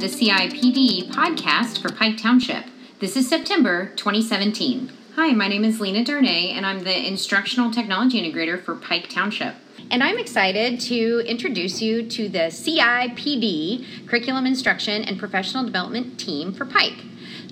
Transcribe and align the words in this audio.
the 0.00 0.06
CIPD 0.06 1.10
podcast 1.10 1.82
for 1.82 1.92
Pike 1.92 2.16
Township. 2.16 2.64
This 3.00 3.18
is 3.18 3.28
September 3.28 3.92
2017. 3.96 4.90
Hi, 5.16 5.32
my 5.32 5.46
name 5.46 5.62
is 5.62 5.78
Lena 5.78 6.02
Darnay, 6.02 6.52
and 6.52 6.64
I'm 6.64 6.84
the 6.84 7.06
Instructional 7.06 7.70
Technology 7.70 8.18
Integrator 8.18 8.64
for 8.64 8.74
Pike 8.74 9.10
Township. 9.10 9.56
And 9.90 10.02
I'm 10.02 10.18
excited 10.18 10.80
to 10.80 11.22
introduce 11.26 11.82
you 11.82 12.08
to 12.08 12.30
the 12.30 12.48
CIPD 12.48 14.08
Curriculum 14.08 14.46
Instruction 14.46 15.04
and 15.04 15.18
Professional 15.18 15.64
Development 15.66 16.18
Team 16.18 16.54
for 16.54 16.64
Pike. 16.64 17.04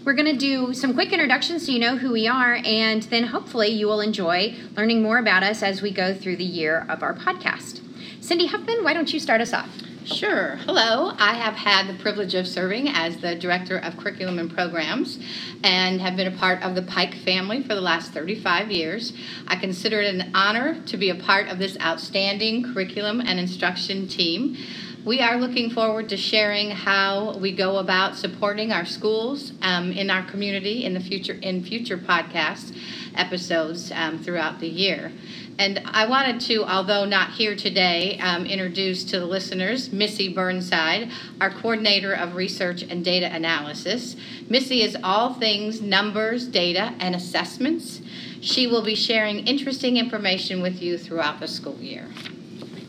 We're 0.06 0.14
going 0.14 0.32
to 0.32 0.38
do 0.38 0.72
some 0.72 0.94
quick 0.94 1.12
introductions 1.12 1.66
so 1.66 1.72
you 1.72 1.78
know 1.78 1.98
who 1.98 2.12
we 2.12 2.26
are, 2.26 2.62
and 2.64 3.02
then 3.02 3.24
hopefully 3.24 3.68
you 3.68 3.86
will 3.86 4.00
enjoy 4.00 4.54
learning 4.74 5.02
more 5.02 5.18
about 5.18 5.42
us 5.42 5.62
as 5.62 5.82
we 5.82 5.90
go 5.90 6.14
through 6.14 6.36
the 6.36 6.44
year 6.44 6.86
of 6.88 7.02
our 7.02 7.12
podcast. 7.12 7.82
Cindy 8.22 8.46
Huffman, 8.46 8.84
why 8.84 8.94
don't 8.94 9.12
you 9.12 9.20
start 9.20 9.42
us 9.42 9.52
off? 9.52 9.68
Sure. 10.14 10.56
Hello. 10.64 11.12
I 11.18 11.34
have 11.34 11.54
had 11.54 11.86
the 11.86 12.02
privilege 12.02 12.34
of 12.34 12.48
serving 12.48 12.88
as 12.88 13.18
the 13.18 13.34
Director 13.34 13.76
of 13.76 13.98
Curriculum 13.98 14.38
and 14.38 14.50
Programs 14.50 15.18
and 15.62 16.00
have 16.00 16.16
been 16.16 16.32
a 16.32 16.36
part 16.38 16.62
of 16.62 16.74
the 16.74 16.80
Pike 16.80 17.14
family 17.14 17.62
for 17.62 17.74
the 17.74 17.82
last 17.82 18.12
35 18.12 18.72
years. 18.72 19.12
I 19.46 19.56
consider 19.56 20.00
it 20.00 20.14
an 20.14 20.30
honor 20.34 20.80
to 20.86 20.96
be 20.96 21.10
a 21.10 21.14
part 21.14 21.48
of 21.48 21.58
this 21.58 21.76
outstanding 21.82 22.72
curriculum 22.72 23.20
and 23.20 23.38
instruction 23.38 24.08
team. 24.08 24.56
We 25.04 25.20
are 25.20 25.36
looking 25.36 25.70
forward 25.70 26.08
to 26.08 26.16
sharing 26.16 26.70
how 26.70 27.38
we 27.38 27.52
go 27.52 27.78
about 27.78 28.16
supporting 28.16 28.72
our 28.72 28.84
schools 28.84 29.52
um, 29.62 29.92
in 29.92 30.10
our 30.10 30.24
community 30.24 30.84
in 30.84 30.92
the 30.92 31.00
future 31.00 31.38
in 31.40 31.62
future 31.62 31.96
podcast 31.96 32.76
episodes 33.14 33.92
um, 33.92 34.18
throughout 34.18 34.58
the 34.58 34.68
year. 34.68 35.12
And 35.56 35.80
I 35.86 36.06
wanted 36.06 36.40
to, 36.42 36.64
although 36.64 37.04
not 37.04 37.30
here 37.30 37.54
today, 37.54 38.18
um, 38.18 38.44
introduce 38.44 39.04
to 39.04 39.20
the 39.20 39.24
listeners 39.24 39.92
Missy 39.92 40.32
Burnside, 40.32 41.10
our 41.40 41.50
coordinator 41.50 42.12
of 42.12 42.34
research 42.34 42.82
and 42.82 43.04
data 43.04 43.32
analysis. 43.32 44.16
Missy 44.48 44.82
is 44.82 44.96
all 45.02 45.32
things 45.34 45.80
numbers, 45.80 46.46
data, 46.46 46.92
and 46.98 47.14
assessments. 47.14 48.02
She 48.40 48.66
will 48.66 48.82
be 48.82 48.96
sharing 48.96 49.46
interesting 49.46 49.96
information 49.96 50.60
with 50.60 50.82
you 50.82 50.98
throughout 50.98 51.38
the 51.38 51.48
school 51.48 51.78
year. 51.78 52.08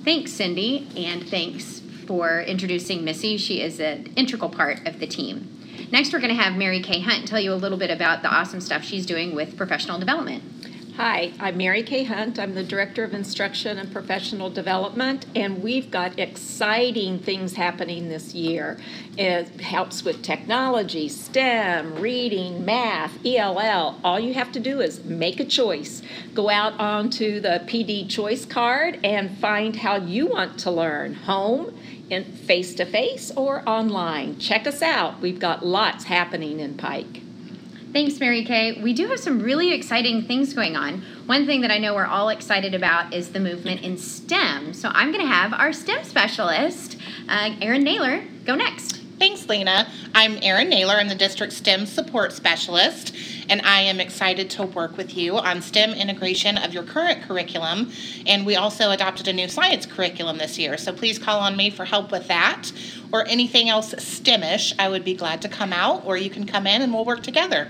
Thanks, 0.04 0.32
Cindy, 0.32 0.88
and 0.96 1.28
thanks 1.28 1.82
for 2.10 2.42
introducing 2.42 3.04
Missy. 3.04 3.38
She 3.38 3.62
is 3.62 3.80
an 3.80 4.12
integral 4.16 4.50
part 4.50 4.88
of 4.88 5.00
the 5.00 5.06
team. 5.06 5.48
Next, 5.92 6.12
we're 6.12 6.18
going 6.18 6.36
to 6.36 6.42
have 6.42 6.58
Mary 6.58 6.82
Kay 6.82 7.02
Hunt 7.02 7.28
tell 7.28 7.40
you 7.40 7.54
a 7.54 7.62
little 7.64 7.78
bit 7.78 7.92
about 7.92 8.24
the 8.24 8.30
awesome 8.30 8.62
stuff 8.62 8.84
she's 8.84 9.06
doing 9.06 9.36
with 9.36 9.56
professional 9.56 10.00
development. 10.00 10.42
Hi, 10.96 11.32
I'm 11.40 11.56
Mary 11.58 11.84
Kay 11.84 12.04
Hunt. 12.04 12.38
I'm 12.38 12.56
the 12.56 12.64
Director 12.64 13.06
of 13.06 13.14
Instruction 13.14 13.78
and 13.78 13.92
Professional 13.92 14.50
Development, 14.50 15.26
and 15.34 15.64
we've 15.64 15.90
got 15.90 16.20
exciting 16.20 17.20
things 17.20 17.54
happening 17.54 18.10
this 18.10 18.34
year. 18.34 18.78
It 19.18 19.62
helps 19.62 20.04
with 20.04 20.22
technology, 20.22 21.08
STEM, 21.08 21.96
reading, 21.96 22.66
math, 22.66 23.26
ELL. 23.26 24.00
All 24.04 24.20
you 24.20 24.34
have 24.34 24.52
to 24.52 24.60
do 24.60 24.82
is 24.82 25.06
make 25.06 25.40
a 25.40 25.46
choice. 25.46 26.02
Go 26.34 26.50
out 26.50 26.78
onto 26.80 27.40
the 27.40 27.64
PD 27.66 28.10
choice 28.10 28.44
card 28.44 29.00
and 29.04 29.38
find 29.38 29.78
how 29.78 29.98
you 29.98 30.28
want 30.28 30.60
to 30.60 30.72
learn 30.72 31.14
home, 31.14 31.78
in 32.10 32.26
face 32.26 32.74
to 32.76 32.86
face, 32.86 33.32
or 33.38 33.68
online. 33.70 34.38
Check 34.38 34.68
us 34.68 34.82
out. 34.82 35.22
We've 35.22 35.40
got 35.40 35.66
lots 35.66 36.06
happening 36.06 36.60
in 36.60 36.76
Pike. 36.76 37.22
Thanks, 37.92 38.20
Mary 38.20 38.46
Kay. 38.46 38.80
We 38.84 38.94
do 38.94 39.08
have 39.08 39.20
some 39.20 39.42
really 39.42 39.74
exciting 39.74 40.22
things 40.22 40.54
going 40.54 40.76
on. 40.76 41.02
One 41.26 41.48
thing 41.48 41.62
that 41.62 41.72
I 41.72 41.80
know 41.80 41.96
we're 41.96 42.06
all 42.06 42.30
excited 42.30 42.76
about 42.76 43.16
is 43.16 43.30
the 43.30 43.40
movement 43.40 43.82
in 43.82 43.98
STEM. 43.98 44.76
So 44.76 44.92
I'm 44.94 45.12
going 45.12 45.26
to 45.26 45.32
have 45.32 45.54
our 45.54 45.74
STEM 45.74 46.04
specialist, 46.04 46.98
uh, 47.28 47.56
Erin 47.60 47.84
Naylor, 47.84 48.24
go 48.46 48.54
next. 48.54 48.98
Thanks, 49.18 49.50
Lena. 49.50 49.92
I'm 50.14 50.38
Erin 50.44 50.70
Naylor. 50.70 50.94
I'm 50.94 51.10
the 51.10 51.16
district 51.16 51.52
STEM 51.52 51.88
support 51.88 52.32
specialist, 52.32 53.14
and 53.50 53.60
I 53.64 53.82
am 53.82 54.00
excited 54.00 54.52
to 54.52 54.64
work 54.64 54.96
with 54.96 55.18
you 55.18 55.38
on 55.38 55.62
STEM 55.62 55.92
integration 55.92 56.60
of 56.60 56.74
your 56.74 56.84
current 56.84 57.24
curriculum. 57.24 57.92
And 58.28 58.46
we 58.46 58.56
also 58.56 58.92
adopted 58.92 59.28
a 59.28 59.34
new 59.34 59.50
science 59.50 59.86
curriculum 59.86 60.38
this 60.38 60.60
year, 60.60 60.78
so 60.78 60.94
please 60.94 61.18
call 61.18 61.40
on 61.40 61.58
me 61.58 61.70
for 61.70 61.86
help 61.86 62.12
with 62.12 62.28
that 62.28 62.72
or 63.12 63.28
anything 63.28 63.68
else 63.68 63.94
STEMish. 63.96 64.74
I 64.78 64.88
would 64.88 65.04
be 65.04 65.16
glad 65.16 65.42
to 65.42 65.50
come 65.50 65.74
out, 65.74 66.06
or 66.06 66.16
you 66.16 66.30
can 66.30 66.46
come 66.46 66.66
in 66.66 66.82
and 66.82 66.94
we'll 66.94 67.04
work 67.04 67.24
together. 67.24 67.70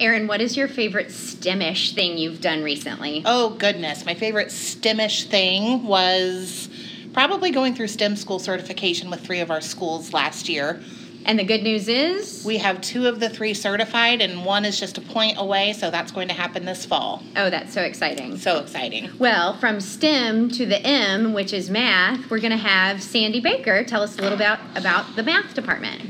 Erin, 0.00 0.26
what 0.26 0.40
is 0.40 0.56
your 0.56 0.68
favorite 0.68 1.08
STEMish 1.08 1.94
thing 1.94 2.18
you've 2.18 2.40
done 2.40 2.62
recently? 2.62 3.22
Oh, 3.24 3.50
goodness. 3.50 4.04
My 4.06 4.14
favorite 4.14 4.48
STEMish 4.48 5.24
thing 5.24 5.84
was 5.84 6.68
probably 7.12 7.50
going 7.50 7.74
through 7.74 7.88
STEM 7.88 8.16
school 8.16 8.38
certification 8.38 9.10
with 9.10 9.20
three 9.20 9.40
of 9.40 9.50
our 9.50 9.60
schools 9.60 10.12
last 10.12 10.48
year. 10.48 10.80
And 11.24 11.38
the 11.38 11.44
good 11.44 11.62
news 11.62 11.88
is? 11.88 12.42
We 12.44 12.58
have 12.58 12.80
two 12.80 13.06
of 13.06 13.20
the 13.20 13.28
three 13.28 13.52
certified, 13.52 14.22
and 14.22 14.46
one 14.46 14.64
is 14.64 14.80
just 14.80 14.96
a 14.96 15.00
point 15.00 15.36
away, 15.36 15.74
so 15.74 15.90
that's 15.90 16.10
going 16.10 16.28
to 16.28 16.34
happen 16.34 16.64
this 16.64 16.86
fall. 16.86 17.22
Oh, 17.36 17.50
that's 17.50 17.74
so 17.74 17.82
exciting. 17.82 18.38
So 18.38 18.60
exciting. 18.60 19.10
Well, 19.18 19.58
from 19.58 19.80
STEM 19.80 20.48
to 20.52 20.64
the 20.64 20.80
M, 20.80 21.34
which 21.34 21.52
is 21.52 21.68
math, 21.68 22.30
we're 22.30 22.40
going 22.40 22.52
to 22.52 22.56
have 22.56 23.02
Sandy 23.02 23.40
Baker 23.40 23.84
tell 23.84 24.02
us 24.02 24.16
a 24.16 24.22
little 24.22 24.38
bit 24.38 24.58
about 24.74 25.16
the 25.16 25.22
math 25.22 25.54
department. 25.54 26.07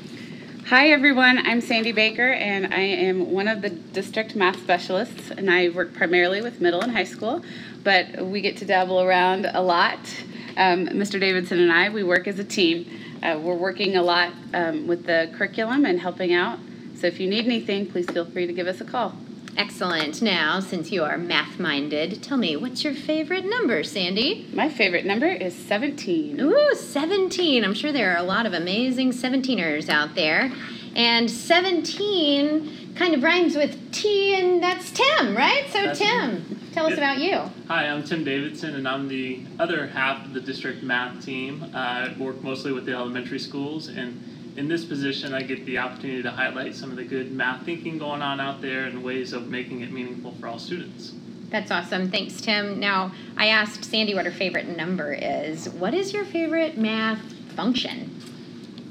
Hi 0.69 0.91
everyone, 0.91 1.39
I'm 1.47 1.63
Sandy 1.63 1.93
Baker 1.93 2.31
and 2.31 2.75
I 2.75 2.81
am 2.81 3.33
one 3.33 3.49
of 3.49 3.63
the 3.63 3.71
district 3.71 4.37
math 4.37 4.61
specialists 4.61 5.31
and 5.31 5.51
I 5.51 5.71
work 5.71 5.95
primarily 5.95 6.43
with 6.43 6.61
middle 6.61 6.83
and 6.83 6.93
high 6.93 7.05
school, 7.05 7.43
but 7.85 8.27
we 8.27 8.43
get 8.43 8.59
to 8.59 8.67
dabble 8.67 9.01
around 9.01 9.47
a 9.47 9.63
lot. 9.63 9.99
Um, 10.59 10.89
Mr. 10.89 11.19
Davidson 11.19 11.59
and 11.59 11.73
I, 11.73 11.89
we 11.89 12.05
work 12.05 12.29
as 12.29 12.39
a 12.39 12.45
team. 12.45 12.87
Uh, 13.23 13.41
we're 13.43 13.55
working 13.55 13.97
a 13.97 14.03
lot 14.03 14.35
um, 14.53 14.87
with 14.87 15.07
the 15.07 15.33
curriculum 15.35 15.87
and 15.87 15.99
helping 15.99 16.35
out. 16.35 16.59
So 16.97 17.07
if 17.07 17.19
you 17.19 17.31
need 17.31 17.47
anything, 17.47 17.87
please 17.87 18.05
feel 18.05 18.27
free 18.27 18.47
to 18.47 18.53
give 18.53 18.67
us 18.67 18.79
a 18.83 18.85
call. 18.85 19.17
Excellent. 19.59 20.23
Now, 20.23 20.61
since 20.61 20.93
you 20.93 21.03
are 21.03 21.19
math 21.19 21.59
minded, 21.59 22.23
tell 22.23 22.39
me 22.39 22.57
what's 22.57 22.85
your 22.85 22.95
favorite 22.95 23.45
number, 23.45 23.83
Sandy? 23.83 24.47
My 24.53 24.69
favorite 24.69 25.05
number 25.05 25.27
is 25.27 25.53
17. 25.53 26.39
Ooh, 26.39 26.75
17. 26.77 27.65
I'm 27.65 27.75
sure 27.75 27.91
there 27.91 28.15
are 28.15 28.19
a 28.19 28.23
lot 28.23 28.47
of 28.47 28.53
amazing 28.53 29.11
17ers 29.11 29.89
out 29.89 30.15
there. 30.15 30.53
And 30.95 31.29
17 31.29 32.95
kind 32.95 33.15
of 33.15 33.23
rhymes 33.25 33.57
with 33.57 33.91
T, 33.91 34.41
and 34.41 34.63
that's 34.63 34.93
Tim, 34.93 35.37
right? 35.37 35.65
So, 35.73 35.87
That's 35.87 35.99
Tim, 35.99 36.58
tell 36.73 36.87
us 36.87 36.95
about 36.95 37.19
you. 37.19 37.35
Hi, 37.69 37.87
I'm 37.87 38.03
Tim 38.03 38.25
Davidson, 38.25 38.75
and 38.75 38.89
I'm 38.89 39.09
the 39.09 39.43
other 39.59 39.87
half 39.87 40.25
of 40.25 40.35
the 40.35 40.41
district 40.41 40.83
math 40.83 41.25
team. 41.25 41.63
Uh, 41.75 41.77
I 41.77 42.17
work 42.19 42.43
mostly 42.43 42.73
with 42.73 42.87
the 42.87 42.93
elementary 42.93 43.39
schools, 43.39 43.89
and 43.89 44.23
in 44.57 44.69
this 44.69 44.85
position, 44.85 45.35
I 45.35 45.43
get 45.43 45.65
the 45.67 45.79
opportunity 45.79 46.23
to 46.23 46.31
highlight 46.31 46.75
some 46.75 46.91
of 46.91 46.97
the 46.97 47.05
good 47.05 47.33
math 47.33 47.65
thinking 47.65 47.99
going 47.99 48.23
on 48.23 48.41
out 48.41 48.61
there 48.61 48.85
and 48.85 49.05
ways 49.05 49.33
of 49.33 49.49
making 49.49 49.83
it 49.83 49.93
meaningful 49.93 50.33
for 50.33 50.49
all 50.49 50.59
students. 50.59 51.13
That's 51.51 51.71
awesome. 51.71 52.11
Thanks, 52.11 52.41
Tim. 52.41 52.79
Now, 52.79 53.13
I 53.37 53.47
asked 53.49 53.85
Sandy 53.85 54.15
what 54.15 54.27
her 54.27 54.33
favorite 54.33 54.77
number 54.77 55.13
is. 55.13 55.69
What 55.69 55.95
is 55.95 56.13
your 56.13 56.25
favorite 56.25 56.77
math 56.77 57.21
function? 57.55 58.21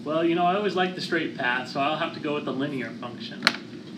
Well, 0.04 0.24
you 0.24 0.36
know, 0.36 0.46
I 0.46 0.56
always 0.56 0.76
like 0.76 0.96
the 0.96 1.02
straight 1.02 1.38
path, 1.38 1.68
so 1.68 1.82
I'll 1.82 1.98
have 1.98 2.14
to 2.14 2.20
go 2.20 2.34
with 2.34 2.46
the 2.46 2.54
linear 2.54 2.90
function. 2.92 3.44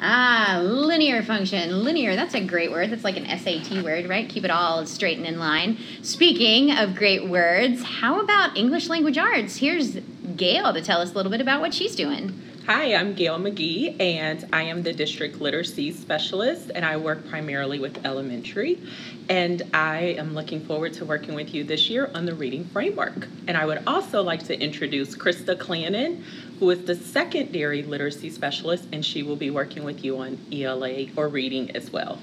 Ah, 0.01 0.61
linear 0.63 1.21
function. 1.21 1.83
Linear, 1.83 2.15
that's 2.15 2.33
a 2.33 2.43
great 2.43 2.71
word. 2.71 2.89
That's 2.89 3.03
like 3.03 3.17
an 3.17 3.25
SAT 3.25 3.83
word, 3.83 4.07
right? 4.07 4.29
Keep 4.29 4.45
it 4.45 4.51
all 4.51 4.85
straight 4.85 5.17
and 5.17 5.27
in 5.27 5.39
line. 5.39 5.77
Speaking 6.01 6.71
of 6.71 6.95
great 6.95 7.27
words, 7.27 7.83
how 7.83 8.21
about 8.21 8.55
English 8.57 8.87
language 8.87 9.17
arts? 9.17 9.57
Here's 9.57 9.97
Gail 10.37 10.71
to 10.73 10.81
tell 10.81 11.01
us 11.01 11.11
a 11.11 11.15
little 11.15 11.31
bit 11.31 11.41
about 11.41 11.59
what 11.59 11.73
she's 11.73 11.95
doing. 11.95 12.39
Hi, 12.72 12.94
I'm 12.94 13.16
Gail 13.16 13.40
McGee, 13.40 14.00
and 14.00 14.47
I 14.53 14.62
am 14.62 14.84
the 14.84 14.94
district 14.94 15.41
literacy 15.41 15.91
specialist, 15.91 16.69
and 16.75 16.85
I 16.85 16.97
work 16.97 17.28
primarily 17.28 17.80
with 17.80 18.06
elementary. 18.06 18.80
And 19.28 19.63
I 19.74 20.13
am 20.19 20.35
looking 20.35 20.63
forward 20.63 20.94
to 20.94 21.06
working 21.06 21.34
with 21.34 21.52
you 21.52 21.63
this 21.63 21.90
year 21.90 22.12
on 22.13 22.25
the 22.25 22.35
reading 22.35 22.66
framework. 22.66 23.28
And 23.47 23.58
I 23.58 23.66
would 23.66 23.82
also 23.88 24.22
like 24.22 24.43
to 24.43 24.61
introduce 24.61 25.16
Krista 25.16 25.58
Clannon, 25.58 26.22
who 26.59 26.70
is 26.70 26.85
the 26.85 26.93
secondary 26.93 27.82
literacy 27.82 28.29
specialist, 28.29 28.85
and 28.91 29.03
she 29.03 29.23
will 29.23 29.35
be 29.35 29.49
working 29.49 29.84
with 29.84 30.05
you 30.05 30.20
on 30.20 30.38
ELA 30.52 31.08
or 31.16 31.28
reading 31.28 31.76
as 31.76 31.91
well. 31.91 32.20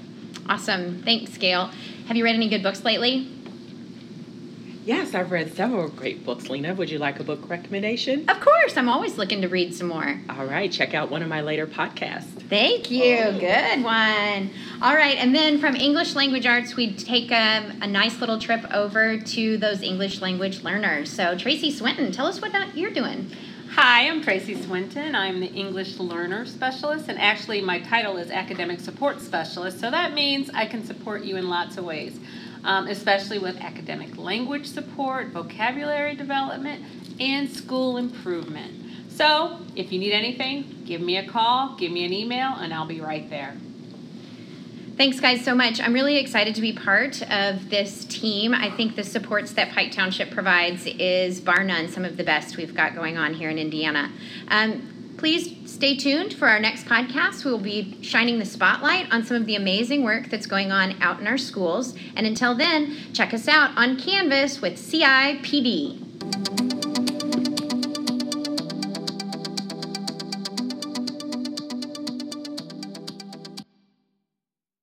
Awesome. 0.48 1.02
Thanks, 1.02 1.36
Gail. 1.38 1.72
Have 2.06 2.16
you 2.16 2.22
read 2.22 2.36
any 2.36 2.48
good 2.48 2.62
books 2.62 2.84
lately? 2.84 3.35
Yes, 4.86 5.16
I've 5.16 5.32
read 5.32 5.52
several 5.52 5.88
great 5.88 6.24
books, 6.24 6.48
Lena. 6.48 6.72
Would 6.72 6.90
you 6.90 6.98
like 6.98 7.18
a 7.18 7.24
book 7.24 7.50
recommendation? 7.50 8.30
Of 8.30 8.38
course. 8.38 8.76
I'm 8.76 8.88
always 8.88 9.18
looking 9.18 9.42
to 9.42 9.48
read 9.48 9.74
some 9.74 9.88
more. 9.88 10.20
All 10.30 10.46
right, 10.46 10.70
check 10.70 10.94
out 10.94 11.10
one 11.10 11.22
of 11.22 11.28
my 11.28 11.40
later 11.40 11.66
podcasts. 11.66 12.22
Thank 12.48 12.88
you. 12.88 13.16
Oh. 13.16 13.36
Good 13.36 13.82
one. 13.82 14.50
All 14.80 14.94
right. 14.94 15.16
And 15.18 15.34
then 15.34 15.58
from 15.58 15.74
English 15.74 16.14
Language 16.14 16.46
Arts, 16.46 16.76
we 16.76 16.94
take 16.94 17.32
a, 17.32 17.72
a 17.82 17.88
nice 17.88 18.20
little 18.20 18.38
trip 18.38 18.64
over 18.72 19.18
to 19.18 19.56
those 19.58 19.82
English 19.82 20.20
language 20.20 20.62
learners. 20.62 21.10
So, 21.10 21.36
Tracy 21.36 21.72
Swinton, 21.72 22.12
tell 22.12 22.26
us 22.26 22.40
what 22.40 22.76
you're 22.76 22.92
doing. 22.92 23.32
Hi, 23.70 24.08
I'm 24.08 24.22
Tracy 24.22 24.54
Swinton. 24.62 25.16
I'm 25.16 25.40
the 25.40 25.48
English 25.52 25.98
Learner 25.98 26.46
Specialist, 26.46 27.08
and 27.08 27.18
actually, 27.18 27.60
my 27.60 27.80
title 27.80 28.16
is 28.16 28.30
Academic 28.30 28.78
Support 28.80 29.20
Specialist, 29.20 29.80
so 29.80 29.90
that 29.90 30.14
means 30.14 30.48
I 30.54 30.66
can 30.66 30.84
support 30.84 31.24
you 31.24 31.36
in 31.36 31.48
lots 31.48 31.76
of 31.76 31.84
ways, 31.84 32.18
um, 32.66 32.88
especially 32.88 33.38
with 33.38 33.56
academic 33.60 34.18
language 34.18 34.66
support, 34.66 35.28
vocabulary 35.28 36.14
development, 36.14 36.84
and 37.18 37.48
school 37.48 37.96
improvement. 37.96 38.82
So 39.08 39.60
if 39.74 39.92
you 39.92 39.98
need 39.98 40.12
anything, 40.12 40.82
give 40.84 41.00
me 41.00 41.16
a 41.16 41.26
call, 41.26 41.76
give 41.76 41.90
me 41.90 42.04
an 42.04 42.12
email, 42.12 42.52
and 42.56 42.74
I'll 42.74 42.86
be 42.86 43.00
right 43.00 43.30
there. 43.30 43.56
Thanks, 44.96 45.20
guys, 45.20 45.44
so 45.44 45.54
much. 45.54 45.80
I'm 45.80 45.92
really 45.92 46.16
excited 46.16 46.54
to 46.54 46.60
be 46.60 46.72
part 46.72 47.22
of 47.30 47.70
this 47.70 48.04
team. 48.06 48.54
I 48.54 48.70
think 48.70 48.96
the 48.96 49.04
supports 49.04 49.52
that 49.52 49.70
Pike 49.72 49.92
Township 49.92 50.30
provides 50.30 50.86
is 50.86 51.40
bar 51.40 51.64
none 51.64 51.88
some 51.88 52.04
of 52.04 52.16
the 52.16 52.24
best 52.24 52.56
we've 52.56 52.74
got 52.74 52.94
going 52.94 53.18
on 53.18 53.34
here 53.34 53.50
in 53.50 53.58
Indiana. 53.58 54.10
Um, 54.48 54.95
please 55.16 55.54
stay 55.70 55.96
tuned 55.96 56.34
for 56.34 56.48
our 56.48 56.60
next 56.60 56.86
podcast. 56.86 57.44
We 57.44 57.50
will 57.50 57.58
be 57.58 57.96
shining 58.02 58.38
the 58.38 58.44
spotlight 58.44 59.12
on 59.12 59.24
some 59.24 59.36
of 59.36 59.46
the 59.46 59.56
amazing 59.56 60.02
work 60.02 60.30
that's 60.30 60.46
going 60.46 60.72
on 60.72 61.00
out 61.02 61.20
in 61.20 61.26
our 61.26 61.38
schools. 61.38 61.94
And 62.14 62.26
until 62.26 62.54
then, 62.54 62.96
check 63.12 63.32
us 63.34 63.48
out 63.48 63.76
on 63.76 63.98
Canvas 63.98 64.60
with 64.60 64.74
CIPD. 64.74 66.65